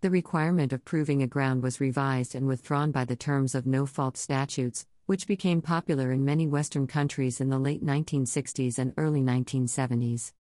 The 0.03 0.11
requirement 0.11 0.75
of 0.75 0.85
proving 0.85 1.23
a 1.23 1.26
ground 1.26 1.62
was 1.62 1.81
revised 1.81 2.35
and 2.35 2.47
withdrawn 2.47 2.91
by 2.91 3.07
the 3.07 3.17
terms 3.17 3.55
of 3.55 3.67
no 3.67 3.87
fault 3.87 4.19
statutes, 4.19 4.87
which 5.07 5.26
became 5.26 5.62
popular 5.62 6.12
in 6.12 6.23
many 6.23 6.47
Western 6.47 6.87
countries 6.87 7.41
in 7.41 7.49
the 7.49 7.59
late 7.59 7.83
1960s 7.83 8.79
and 8.79 8.93
early 8.99 9.23
1970s. 9.23 10.33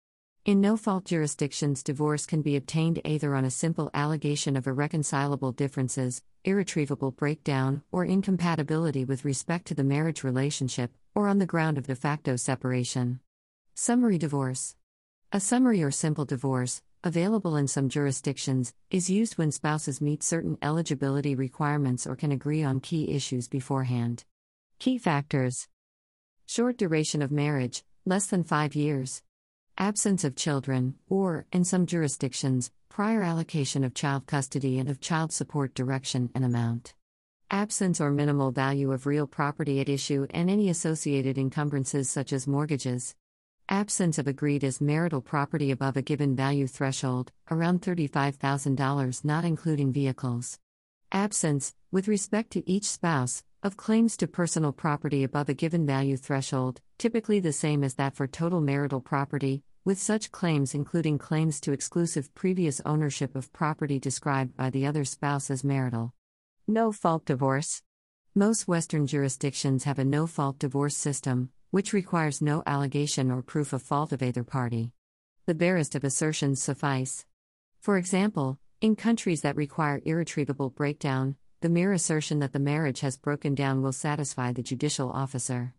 In 0.43 0.59
no 0.59 0.75
fault 0.75 1.05
jurisdictions, 1.05 1.83
divorce 1.83 2.25
can 2.25 2.41
be 2.41 2.57
obtained 2.57 2.99
either 3.05 3.33
on 3.33 3.45
a 3.45 3.49
simple 3.49 3.89
allegation 3.93 4.57
of 4.57 4.67
irreconcilable 4.67 5.53
differences, 5.53 6.21
irretrievable 6.43 7.11
breakdown, 7.11 7.81
or 7.93 8.03
incompatibility 8.03 9.05
with 9.05 9.23
respect 9.23 9.67
to 9.67 9.73
the 9.73 9.85
marriage 9.85 10.23
relationship, 10.23 10.91
or 11.15 11.29
on 11.29 11.39
the 11.39 11.45
ground 11.45 11.77
of 11.77 11.87
de 11.87 11.95
facto 11.95 12.35
separation. 12.35 13.21
Summary 13.73 14.17
divorce. 14.17 14.75
A 15.31 15.39
summary 15.39 15.81
or 15.81 15.91
simple 15.91 16.25
divorce, 16.25 16.81
available 17.05 17.55
in 17.55 17.67
some 17.67 17.87
jurisdictions, 17.87 18.73
is 18.89 19.09
used 19.09 19.37
when 19.37 19.51
spouses 19.51 20.01
meet 20.01 20.23
certain 20.23 20.57
eligibility 20.61 21.35
requirements 21.35 22.07
or 22.07 22.15
can 22.15 22.31
agree 22.31 22.63
on 22.63 22.79
key 22.79 23.11
issues 23.11 23.47
beforehand. 23.47 24.25
Key 24.79 24.97
factors 24.97 25.67
Short 26.47 26.77
duration 26.77 27.21
of 27.21 27.31
marriage, 27.31 27.83
less 28.05 28.25
than 28.25 28.43
five 28.43 28.75
years. 28.75 29.21
Absence 29.77 30.23
of 30.23 30.35
children, 30.35 30.95
or, 31.07 31.45
in 31.51 31.63
some 31.63 31.85
jurisdictions, 31.85 32.71
prior 32.89 33.21
allocation 33.21 33.83
of 33.83 33.93
child 33.93 34.25
custody 34.25 34.79
and 34.79 34.89
of 34.89 34.99
child 34.99 35.31
support 35.31 35.75
direction 35.75 36.29
and 36.33 36.43
amount. 36.43 36.93
Absence 37.51 38.01
or 38.01 38.09
minimal 38.09 38.51
value 38.51 38.91
of 38.91 39.05
real 39.05 39.27
property 39.27 39.79
at 39.79 39.89
issue 39.89 40.25
and 40.31 40.49
any 40.49 40.69
associated 40.69 41.37
encumbrances 41.37 42.09
such 42.09 42.33
as 42.33 42.47
mortgages. 42.47 43.15
Absence 43.69 44.19
of 44.19 44.27
agreed 44.27 44.63
as 44.63 44.79
marital 44.79 45.21
property 45.21 45.71
above 45.71 45.97
a 45.97 46.03
given 46.03 46.35
value 46.35 46.67
threshold, 46.67 47.31
around 47.49 47.81
$35,000 47.81 49.25
not 49.25 49.43
including 49.43 49.91
vehicles. 49.91 50.59
Absence, 51.11 51.73
with 51.91 52.07
respect 52.07 52.51
to 52.51 52.69
each 52.69 52.85
spouse, 52.85 53.43
of 53.63 53.75
claims 53.75 54.15
to 54.17 54.27
personal 54.27 54.71
property 54.71 55.23
above 55.23 55.49
a 55.49 55.55
given 55.55 55.83
value 55.83 56.15
threshold, 56.15 56.79
typically 56.99 57.39
the 57.39 57.51
same 57.51 57.83
as 57.83 57.95
that 57.95 58.15
for 58.15 58.27
total 58.27 58.61
marital 58.61 59.01
property, 59.01 59.63
with 59.83 59.97
such 59.97 60.31
claims 60.31 60.75
including 60.75 61.17
claims 61.17 61.59
to 61.59 61.71
exclusive 61.71 62.33
previous 62.35 62.79
ownership 62.85 63.35
of 63.35 63.51
property 63.51 63.97
described 63.97 64.55
by 64.55 64.69
the 64.69 64.85
other 64.85 65.03
spouse 65.03 65.49
as 65.49 65.63
marital. 65.63 66.13
No 66.67 66.91
fault 66.91 67.25
divorce. 67.25 67.81
Most 68.35 68.67
Western 68.67 69.07
jurisdictions 69.07 69.85
have 69.85 69.97
a 69.97 70.05
no 70.05 70.27
fault 70.27 70.59
divorce 70.59 70.95
system, 70.95 71.49
which 71.75 71.91
requires 71.91 72.41
no 72.41 72.63
allegation 72.65 73.29
or 73.29 73.41
proof 73.41 73.73
of 73.73 73.81
fault 73.81 74.13
of 74.13 74.23
either 74.23 74.45
party. 74.45 74.93
The 75.45 75.53
barest 75.53 75.93
of 75.93 76.05
assertions 76.05 76.63
suffice. 76.63 77.25
For 77.81 77.97
example, 77.97 78.59
in 78.79 78.95
countries 78.95 79.41
that 79.41 79.57
require 79.57 80.01
irretrievable 80.05 80.69
breakdown, 80.69 81.35
the 81.59 81.67
mere 81.67 81.91
assertion 81.91 82.39
that 82.39 82.53
the 82.53 82.59
marriage 82.59 83.01
has 83.01 83.17
broken 83.17 83.55
down 83.55 83.81
will 83.81 83.91
satisfy 83.91 84.53
the 84.53 84.63
judicial 84.63 85.11
officer. 85.11 85.73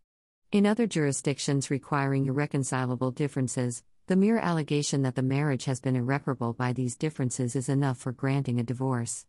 In 0.52 0.66
other 0.66 0.86
jurisdictions 0.86 1.70
requiring 1.70 2.26
irreconcilable 2.26 3.10
differences, 3.10 3.82
the 4.06 4.16
mere 4.16 4.36
allegation 4.36 5.00
that 5.00 5.14
the 5.14 5.22
marriage 5.22 5.64
has 5.64 5.80
been 5.80 5.96
irreparable 5.96 6.52
by 6.52 6.74
these 6.74 6.94
differences 6.94 7.56
is 7.56 7.70
enough 7.70 7.96
for 7.96 8.12
granting 8.12 8.60
a 8.60 8.62
divorce. 8.62 9.24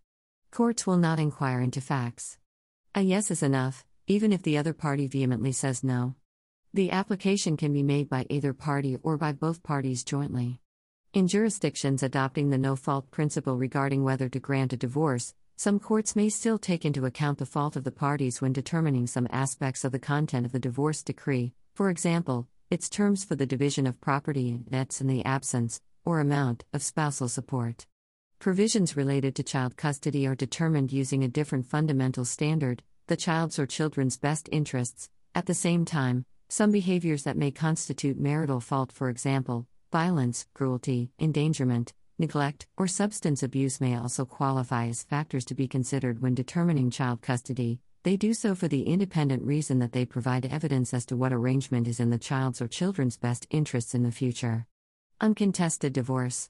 Courts 0.51 0.85
will 0.85 0.97
not 0.97 1.17
inquire 1.17 1.61
into 1.61 1.79
facts. 1.79 2.39
A 2.93 3.03
yes 3.03 3.31
is 3.31 3.41
enough, 3.41 3.85
even 4.05 4.33
if 4.33 4.43
the 4.43 4.57
other 4.57 4.73
party 4.73 5.07
vehemently 5.07 5.53
says 5.53 5.81
no. 5.81 6.15
The 6.73 6.91
application 6.91 7.57
can 7.57 7.73
be 7.73 7.81
made 7.81 8.09
by 8.09 8.25
either 8.29 8.53
party 8.53 8.97
or 9.01 9.17
by 9.17 9.31
both 9.31 9.63
parties 9.63 10.03
jointly. 10.03 10.59
In 11.13 11.27
jurisdictions 11.27 12.03
adopting 12.03 12.49
the 12.49 12.57
no 12.57 12.75
fault 12.75 13.09
principle 13.09 13.57
regarding 13.57 14.03
whether 14.03 14.27
to 14.29 14.39
grant 14.39 14.73
a 14.73 14.77
divorce, 14.77 15.33
some 15.55 15.79
courts 15.79 16.15
may 16.15 16.29
still 16.29 16.59
take 16.59 16.85
into 16.85 17.05
account 17.05 17.39
the 17.39 17.45
fault 17.45 17.75
of 17.75 17.83
the 17.83 17.91
parties 17.91 18.41
when 18.41 18.53
determining 18.53 19.07
some 19.07 19.27
aspects 19.31 19.83
of 19.83 19.91
the 19.91 19.97
content 19.97 20.45
of 20.45 20.51
the 20.51 20.59
divorce 20.59 21.01
decree, 21.01 21.53
for 21.73 21.89
example, 21.89 22.47
its 22.69 22.89
terms 22.89 23.23
for 23.23 23.35
the 23.35 23.47
division 23.47 23.87
of 23.87 23.99
property 24.01 24.49
and 24.49 24.69
debts 24.69 25.01
in 25.01 25.07
the 25.07 25.25
absence, 25.25 25.81
or 26.05 26.19
amount, 26.19 26.65
of 26.73 26.83
spousal 26.83 27.29
support. 27.29 27.87
Provisions 28.39 28.95
related 28.95 29.35
to 29.35 29.41
child 29.41 29.77
custody 29.77 30.27
are 30.27 30.35
determined 30.35 30.91
using 30.91 31.23
a 31.23 31.27
different 31.27 31.65
fundamental 31.65 32.25
standard, 32.25 32.83
the 33.07 33.17
child's 33.17 33.57
or 33.57 33.65
children's 33.65 34.17
best 34.17 34.47
interests. 34.51 35.09
At 35.33 35.47
the 35.47 35.55
same 35.55 35.85
time, 35.85 36.25
some 36.49 36.71
behaviors 36.71 37.23
that 37.23 37.37
may 37.37 37.51
constitute 37.51 38.17
marital 38.17 38.61
fault, 38.61 38.91
for 38.91 39.09
example, 39.09 39.67
violence, 39.91 40.45
cruelty, 40.53 41.11
endangerment, 41.19 41.93
neglect, 42.17 42.67
or 42.77 42.87
substance 42.87 43.43
abuse, 43.43 43.81
may 43.81 43.97
also 43.97 44.23
qualify 44.23 44.87
as 44.87 45.03
factors 45.03 45.43
to 45.45 45.55
be 45.55 45.67
considered 45.67 46.21
when 46.21 46.33
determining 46.33 46.89
child 46.89 47.21
custody. 47.21 47.79
They 48.03 48.15
do 48.15 48.33
so 48.33 48.55
for 48.55 48.69
the 48.69 48.83
independent 48.83 49.43
reason 49.43 49.79
that 49.79 49.91
they 49.91 50.05
provide 50.05 50.45
evidence 50.45 50.93
as 50.93 51.05
to 51.07 51.17
what 51.17 51.33
arrangement 51.33 51.87
is 51.87 51.99
in 51.99 52.09
the 52.09 52.17
child's 52.17 52.61
or 52.61 52.67
children's 52.69 53.17
best 53.17 53.45
interests 53.49 53.93
in 53.93 54.03
the 54.03 54.11
future. 54.11 54.65
Uncontested 55.19 55.91
divorce. 55.91 56.49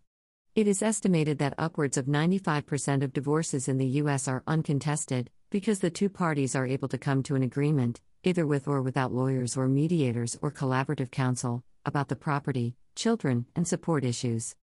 It 0.53 0.67
is 0.67 0.83
estimated 0.83 1.39
that 1.39 1.55
upwards 1.57 1.97
of 1.97 2.05
95% 2.05 3.03
of 3.03 3.13
divorces 3.13 3.67
in 3.67 3.77
the 3.77 3.87
U.S. 4.01 4.27
are 4.27 4.43
uncontested, 4.45 5.31
because 5.49 5.79
the 5.79 5.89
two 5.89 6.09
parties 6.09 6.55
are 6.55 6.67
able 6.67 6.89
to 6.89 6.97
come 6.97 7.23
to 7.23 7.35
an 7.35 7.43
agreement, 7.43 8.01
either 8.23 8.45
with 8.45 8.67
or 8.67 8.81
without 8.81 9.13
lawyers 9.13 9.55
or 9.55 9.67
mediators 9.67 10.37
or 10.41 10.51
collaborative 10.51 11.09
counsel, 11.09 11.63
about 11.85 12.09
the 12.09 12.15
property, 12.15 12.75
children, 12.95 13.45
and 13.55 13.65
support 13.65 14.03
issues. 14.03 14.55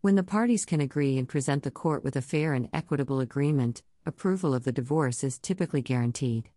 When 0.00 0.14
the 0.14 0.22
parties 0.22 0.64
can 0.64 0.80
agree 0.80 1.18
and 1.18 1.28
present 1.28 1.62
the 1.62 1.70
court 1.70 2.02
with 2.02 2.16
a 2.16 2.22
fair 2.22 2.54
and 2.54 2.70
equitable 2.72 3.20
agreement, 3.20 3.82
approval 4.06 4.54
of 4.54 4.64
the 4.64 4.72
divorce 4.72 5.22
is 5.22 5.38
typically 5.38 5.82
guaranteed. 5.82 6.48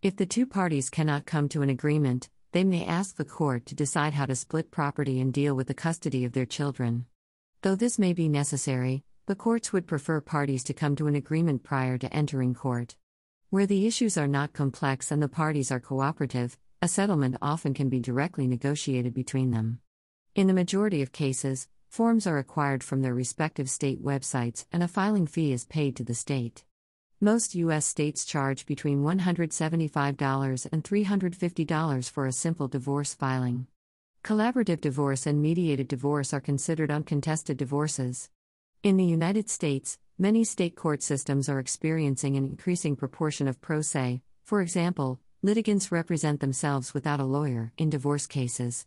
If 0.00 0.16
the 0.16 0.24
two 0.24 0.46
parties 0.46 0.88
cannot 0.88 1.26
come 1.26 1.50
to 1.50 1.60
an 1.60 1.68
agreement, 1.68 2.30
they 2.52 2.64
may 2.64 2.86
ask 2.86 3.16
the 3.16 3.24
court 3.26 3.66
to 3.66 3.74
decide 3.74 4.14
how 4.14 4.24
to 4.24 4.34
split 4.34 4.70
property 4.70 5.20
and 5.20 5.30
deal 5.30 5.54
with 5.54 5.66
the 5.66 5.74
custody 5.74 6.24
of 6.24 6.32
their 6.32 6.46
children. 6.46 7.04
Though 7.60 7.74
this 7.74 7.98
may 7.98 8.14
be 8.14 8.30
necessary, 8.30 9.04
the 9.26 9.34
courts 9.34 9.74
would 9.74 9.86
prefer 9.86 10.22
parties 10.22 10.64
to 10.64 10.72
come 10.72 10.96
to 10.96 11.06
an 11.06 11.16
agreement 11.16 11.64
prior 11.64 11.98
to 11.98 12.10
entering 12.14 12.54
court. 12.54 12.96
Where 13.56 13.64
the 13.64 13.86
issues 13.86 14.18
are 14.18 14.28
not 14.28 14.52
complex 14.52 15.10
and 15.10 15.22
the 15.22 15.30
parties 15.30 15.72
are 15.72 15.80
cooperative, 15.80 16.58
a 16.82 16.88
settlement 16.88 17.38
often 17.40 17.72
can 17.72 17.88
be 17.88 18.00
directly 18.00 18.46
negotiated 18.46 19.14
between 19.14 19.50
them. 19.50 19.80
In 20.34 20.46
the 20.46 20.52
majority 20.52 21.00
of 21.00 21.10
cases, 21.10 21.66
forms 21.88 22.26
are 22.26 22.36
acquired 22.36 22.84
from 22.84 23.00
their 23.00 23.14
respective 23.14 23.70
state 23.70 24.04
websites 24.04 24.66
and 24.74 24.82
a 24.82 24.88
filing 24.88 25.26
fee 25.26 25.54
is 25.54 25.64
paid 25.64 25.96
to 25.96 26.04
the 26.04 26.14
state. 26.14 26.64
Most 27.18 27.54
U.S. 27.54 27.86
states 27.86 28.26
charge 28.26 28.66
between 28.66 29.02
$175 29.02 30.68
and 30.70 30.84
$350 30.84 32.10
for 32.10 32.26
a 32.26 32.32
simple 32.32 32.68
divorce 32.68 33.14
filing. 33.14 33.68
Collaborative 34.22 34.82
divorce 34.82 35.26
and 35.26 35.40
mediated 35.40 35.88
divorce 35.88 36.34
are 36.34 36.42
considered 36.42 36.90
uncontested 36.90 37.56
divorces. 37.56 38.28
In 38.86 38.96
the 38.96 39.04
United 39.04 39.50
States, 39.50 39.98
Many 40.18 40.44
state 40.44 40.76
court 40.76 41.02
systems 41.02 41.46
are 41.46 41.58
experiencing 41.58 42.36
an 42.36 42.46
increasing 42.46 42.96
proportion 42.96 43.48
of 43.48 43.60
pro 43.60 43.82
se, 43.82 44.22
for 44.44 44.62
example, 44.62 45.20
litigants 45.42 45.92
represent 45.92 46.40
themselves 46.40 46.94
without 46.94 47.20
a 47.20 47.24
lawyer 47.24 47.72
in 47.76 47.90
divorce 47.90 48.26
cases. 48.26 48.86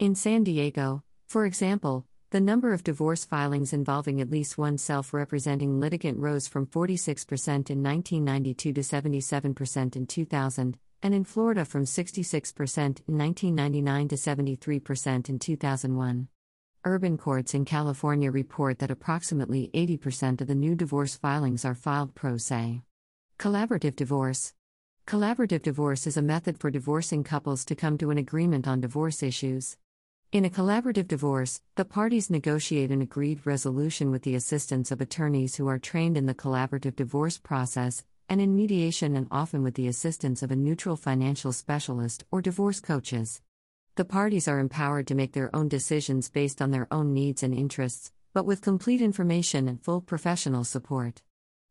In 0.00 0.16
San 0.16 0.42
Diego, 0.42 1.04
for 1.28 1.46
example, 1.46 2.06
the 2.30 2.40
number 2.40 2.72
of 2.72 2.82
divorce 2.82 3.24
filings 3.24 3.72
involving 3.72 4.20
at 4.20 4.30
least 4.30 4.58
one 4.58 4.78
self 4.78 5.14
representing 5.14 5.78
litigant 5.78 6.18
rose 6.18 6.48
from 6.48 6.66
46% 6.66 7.70
in 7.70 7.82
1992 7.84 8.72
to 8.72 8.80
77% 8.80 9.94
in 9.94 10.06
2000, 10.06 10.78
and 11.02 11.14
in 11.14 11.22
Florida 11.22 11.64
from 11.64 11.84
66% 11.84 12.76
in 12.76 13.18
1999 13.18 14.08
to 14.08 14.16
73% 14.16 15.28
in 15.28 15.38
2001. 15.38 16.28
Urban 16.86 17.16
courts 17.16 17.54
in 17.54 17.64
California 17.64 18.30
report 18.30 18.78
that 18.78 18.90
approximately 18.90 19.70
80% 19.72 20.42
of 20.42 20.46
the 20.46 20.54
new 20.54 20.74
divorce 20.74 21.16
filings 21.16 21.64
are 21.64 21.74
filed 21.74 22.14
pro 22.14 22.36
se. 22.36 22.82
Collaborative 23.38 23.96
divorce. 23.96 24.52
Collaborative 25.06 25.62
divorce 25.62 26.06
is 26.06 26.18
a 26.18 26.22
method 26.22 26.60
for 26.60 26.70
divorcing 26.70 27.24
couples 27.24 27.64
to 27.64 27.74
come 27.74 27.96
to 27.96 28.10
an 28.10 28.18
agreement 28.18 28.68
on 28.68 28.82
divorce 28.82 29.22
issues. 29.22 29.78
In 30.30 30.44
a 30.44 30.50
collaborative 30.50 31.08
divorce, 31.08 31.62
the 31.76 31.86
parties 31.86 32.28
negotiate 32.28 32.90
an 32.90 33.00
agreed 33.00 33.46
resolution 33.46 34.10
with 34.10 34.22
the 34.22 34.34
assistance 34.34 34.90
of 34.90 35.00
attorneys 35.00 35.56
who 35.56 35.66
are 35.66 35.78
trained 35.78 36.18
in 36.18 36.26
the 36.26 36.34
collaborative 36.34 36.96
divorce 36.96 37.38
process, 37.38 38.04
and 38.28 38.42
in 38.42 38.54
mediation, 38.54 39.16
and 39.16 39.26
often 39.30 39.62
with 39.62 39.76
the 39.76 39.88
assistance 39.88 40.42
of 40.42 40.50
a 40.50 40.56
neutral 40.56 40.96
financial 40.96 41.54
specialist 41.54 42.24
or 42.30 42.42
divorce 42.42 42.80
coaches. 42.80 43.40
The 43.96 44.04
parties 44.04 44.48
are 44.48 44.58
empowered 44.58 45.06
to 45.06 45.14
make 45.14 45.34
their 45.34 45.54
own 45.54 45.68
decisions 45.68 46.28
based 46.28 46.60
on 46.60 46.72
their 46.72 46.88
own 46.90 47.14
needs 47.14 47.44
and 47.44 47.54
interests, 47.54 48.10
but 48.32 48.44
with 48.44 48.60
complete 48.60 49.00
information 49.00 49.68
and 49.68 49.80
full 49.80 50.00
professional 50.00 50.64
support. 50.64 51.22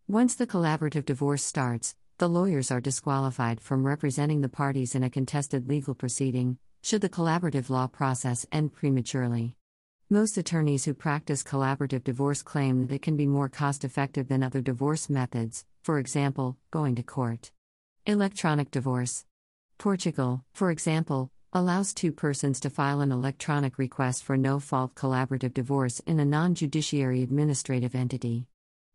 Once 0.08 0.34
the 0.34 0.48
collaborative 0.48 1.04
divorce 1.04 1.44
starts, 1.44 1.98
the 2.20 2.30
lawyers 2.30 2.72
are 2.72 2.80
disqualified 2.80 3.60
from 3.60 3.86
representing 3.86 4.40
the 4.40 4.48
parties 4.48 4.96
in 4.96 5.04
a 5.04 5.10
contested 5.10 5.68
legal 5.68 5.94
proceeding, 5.94 6.58
should 6.82 7.02
the 7.02 7.10
collaborative 7.10 7.70
law 7.70 7.88
process 7.88 8.46
end 8.54 8.72
prematurely. 8.72 9.58
Most 10.10 10.38
attorneys 10.38 10.86
who 10.86 10.94
practice 10.94 11.44
collaborative 11.44 12.06
divorce 12.06 12.42
claim 12.42 12.88
that 12.88 12.96
it 12.96 13.02
can 13.02 13.18
be 13.18 13.28
more 13.28 13.50
cost 13.50 13.84
effective 13.84 14.30
than 14.30 14.44
other 14.44 14.62
divorce 14.62 15.10
methods, 15.10 15.66
for 15.84 16.00
example, 16.00 16.56
going 16.72 16.96
to 16.96 17.04
court. 17.04 17.52
Electronic 18.06 18.72
divorce. 18.72 19.26
Portugal, 19.78 20.46
for 20.54 20.72
example, 20.72 21.33
allows 21.54 21.94
two 21.94 22.12
persons 22.12 22.60
to 22.60 22.70
file 22.70 23.00
an 23.02 23.12
electronic 23.12 23.78
request 23.78 24.24
for 24.24 24.36
no 24.36 24.60
fault 24.60 24.96
collaborative 24.96 25.54
divorce 25.54 26.00
in 26.08 26.20
a 26.20 26.26
non 26.26 26.56
judiciary 26.56 27.22
administrative 27.22 27.94
entity. 27.94 28.48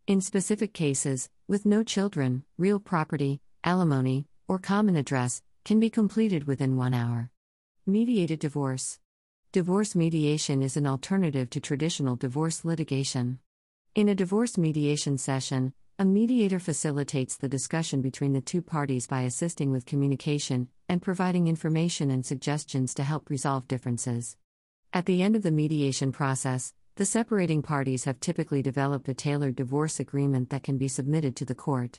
In 0.09 0.21
specific 0.21 0.75
cases, 0.75 1.31
with 1.47 1.65
no 1.65 1.85
children, 1.85 2.43
real 2.57 2.81
property, 2.81 3.41
alimony, 3.63 4.27
or 4.49 4.59
common 4.59 4.97
address, 4.97 5.41
can 5.65 5.79
be 5.79 5.89
completed 5.89 6.49
within 6.49 6.77
one 6.77 6.95
hour. 6.95 7.31
Mediated 7.87 8.41
divorce. 8.41 8.99
Divorce 9.53 9.95
mediation 9.95 10.63
is 10.63 10.77
an 10.77 10.87
alternative 10.87 11.49
to 11.51 11.61
traditional 11.61 12.17
divorce 12.17 12.65
litigation. 12.65 13.39
In 13.95 14.09
a 14.09 14.15
divorce 14.15 14.59
mediation 14.59 15.17
session, 15.17 15.73
a 16.01 16.05
mediator 16.05 16.61
facilitates 16.61 17.37
the 17.37 17.49
discussion 17.49 18.01
between 18.01 18.33
the 18.33 18.41
two 18.41 18.63
parties 18.63 19.09
by 19.09 19.23
assisting 19.23 19.73
with 19.73 19.85
communication 19.85 20.69
and 20.89 21.03
providing 21.03 21.49
information 21.49 22.09
and 22.13 22.25
suggestions 22.25 22.95
to 22.95 23.03
help 23.03 23.29
resolve 23.29 23.67
differences. 23.67 24.37
At 24.93 25.07
the 25.07 25.25
end 25.25 25.35
of 25.35 25.43
the 25.43 25.51
mediation 25.51 26.13
process, 26.13 26.73
the 26.95 27.05
separating 27.05 27.63
parties 27.63 28.05
have 28.05 28.21
typically 28.21 28.63
developed 28.63 29.09
a 29.09 29.15
tailored 29.15 29.57
divorce 29.57 29.99
agreement 29.99 30.51
that 30.51 30.63
can 30.63 30.79
be 30.79 30.87
submitted 30.87 31.35
to 31.35 31.45
the 31.45 31.57
court. 31.57 31.99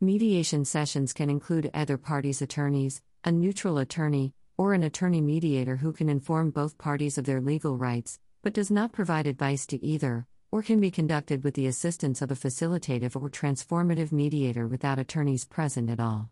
Mediation 0.00 0.64
sessions 0.64 1.12
can 1.12 1.28
include 1.28 1.68
either 1.74 1.98
party's 1.98 2.42
attorneys, 2.42 3.02
a 3.24 3.32
neutral 3.32 3.78
attorney, 3.78 4.34
or 4.56 4.72
an 4.72 4.84
attorney 4.84 5.20
mediator 5.20 5.78
who 5.78 5.92
can 5.92 6.08
inform 6.08 6.52
both 6.52 6.78
parties 6.78 7.18
of 7.18 7.24
their 7.24 7.40
legal 7.40 7.76
rights, 7.76 8.20
but 8.44 8.54
does 8.54 8.70
not 8.70 8.92
provide 8.92 9.26
advice 9.26 9.66
to 9.66 9.84
either, 9.84 10.28
or 10.52 10.62
can 10.62 10.78
be 10.78 10.90
conducted 10.90 11.42
with 11.42 11.54
the 11.54 11.66
assistance 11.66 12.20
of 12.20 12.30
a 12.30 12.36
facilitative 12.36 13.16
or 13.20 13.30
transformative 13.30 14.12
mediator 14.12 14.68
without 14.68 14.98
attorneys 14.98 15.46
present 15.46 15.88
at 15.88 15.98
all. 15.98 16.28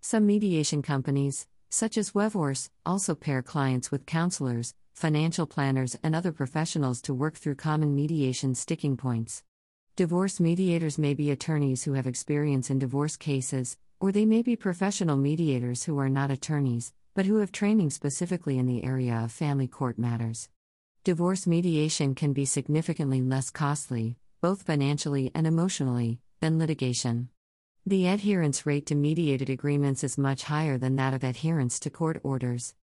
Some 0.00 0.26
mediation 0.26 0.80
companies, 0.80 1.46
such 1.68 1.98
as 1.98 2.14
Wevorce, 2.14 2.70
also 2.86 3.14
pair 3.14 3.42
clients 3.42 3.90
with 3.90 4.06
counselors, 4.06 4.74
financial 4.94 5.46
planners, 5.46 5.96
and 6.02 6.16
other 6.16 6.32
professionals 6.32 7.02
to 7.02 7.12
work 7.12 7.36
through 7.36 7.56
common 7.56 7.94
mediation 7.94 8.54
sticking 8.54 8.96
points. 8.96 9.44
Divorce 9.96 10.40
mediators 10.40 10.96
may 10.96 11.12
be 11.12 11.30
attorneys 11.30 11.84
who 11.84 11.92
have 11.92 12.06
experience 12.06 12.70
in 12.70 12.78
divorce 12.78 13.16
cases, 13.16 13.76
or 14.00 14.12
they 14.12 14.24
may 14.24 14.42
be 14.42 14.56
professional 14.56 15.16
mediators 15.16 15.84
who 15.84 15.98
are 15.98 16.08
not 16.08 16.30
attorneys, 16.30 16.94
but 17.14 17.26
who 17.26 17.36
have 17.36 17.52
training 17.52 17.90
specifically 17.90 18.58
in 18.58 18.66
the 18.66 18.82
area 18.82 19.14
of 19.24 19.32
family 19.32 19.66
court 19.66 19.98
matters. 19.98 20.48
Divorce 21.08 21.46
mediation 21.46 22.14
can 22.14 22.34
be 22.34 22.44
significantly 22.44 23.22
less 23.22 23.48
costly, 23.48 24.18
both 24.42 24.64
financially 24.64 25.30
and 25.34 25.46
emotionally, 25.46 26.20
than 26.40 26.58
litigation. 26.58 27.30
The 27.86 28.08
adherence 28.08 28.66
rate 28.66 28.84
to 28.88 28.94
mediated 28.94 29.48
agreements 29.48 30.04
is 30.04 30.18
much 30.18 30.42
higher 30.42 30.76
than 30.76 30.96
that 30.96 31.14
of 31.14 31.24
adherence 31.24 31.80
to 31.80 31.88
court 31.88 32.20
orders. 32.22 32.74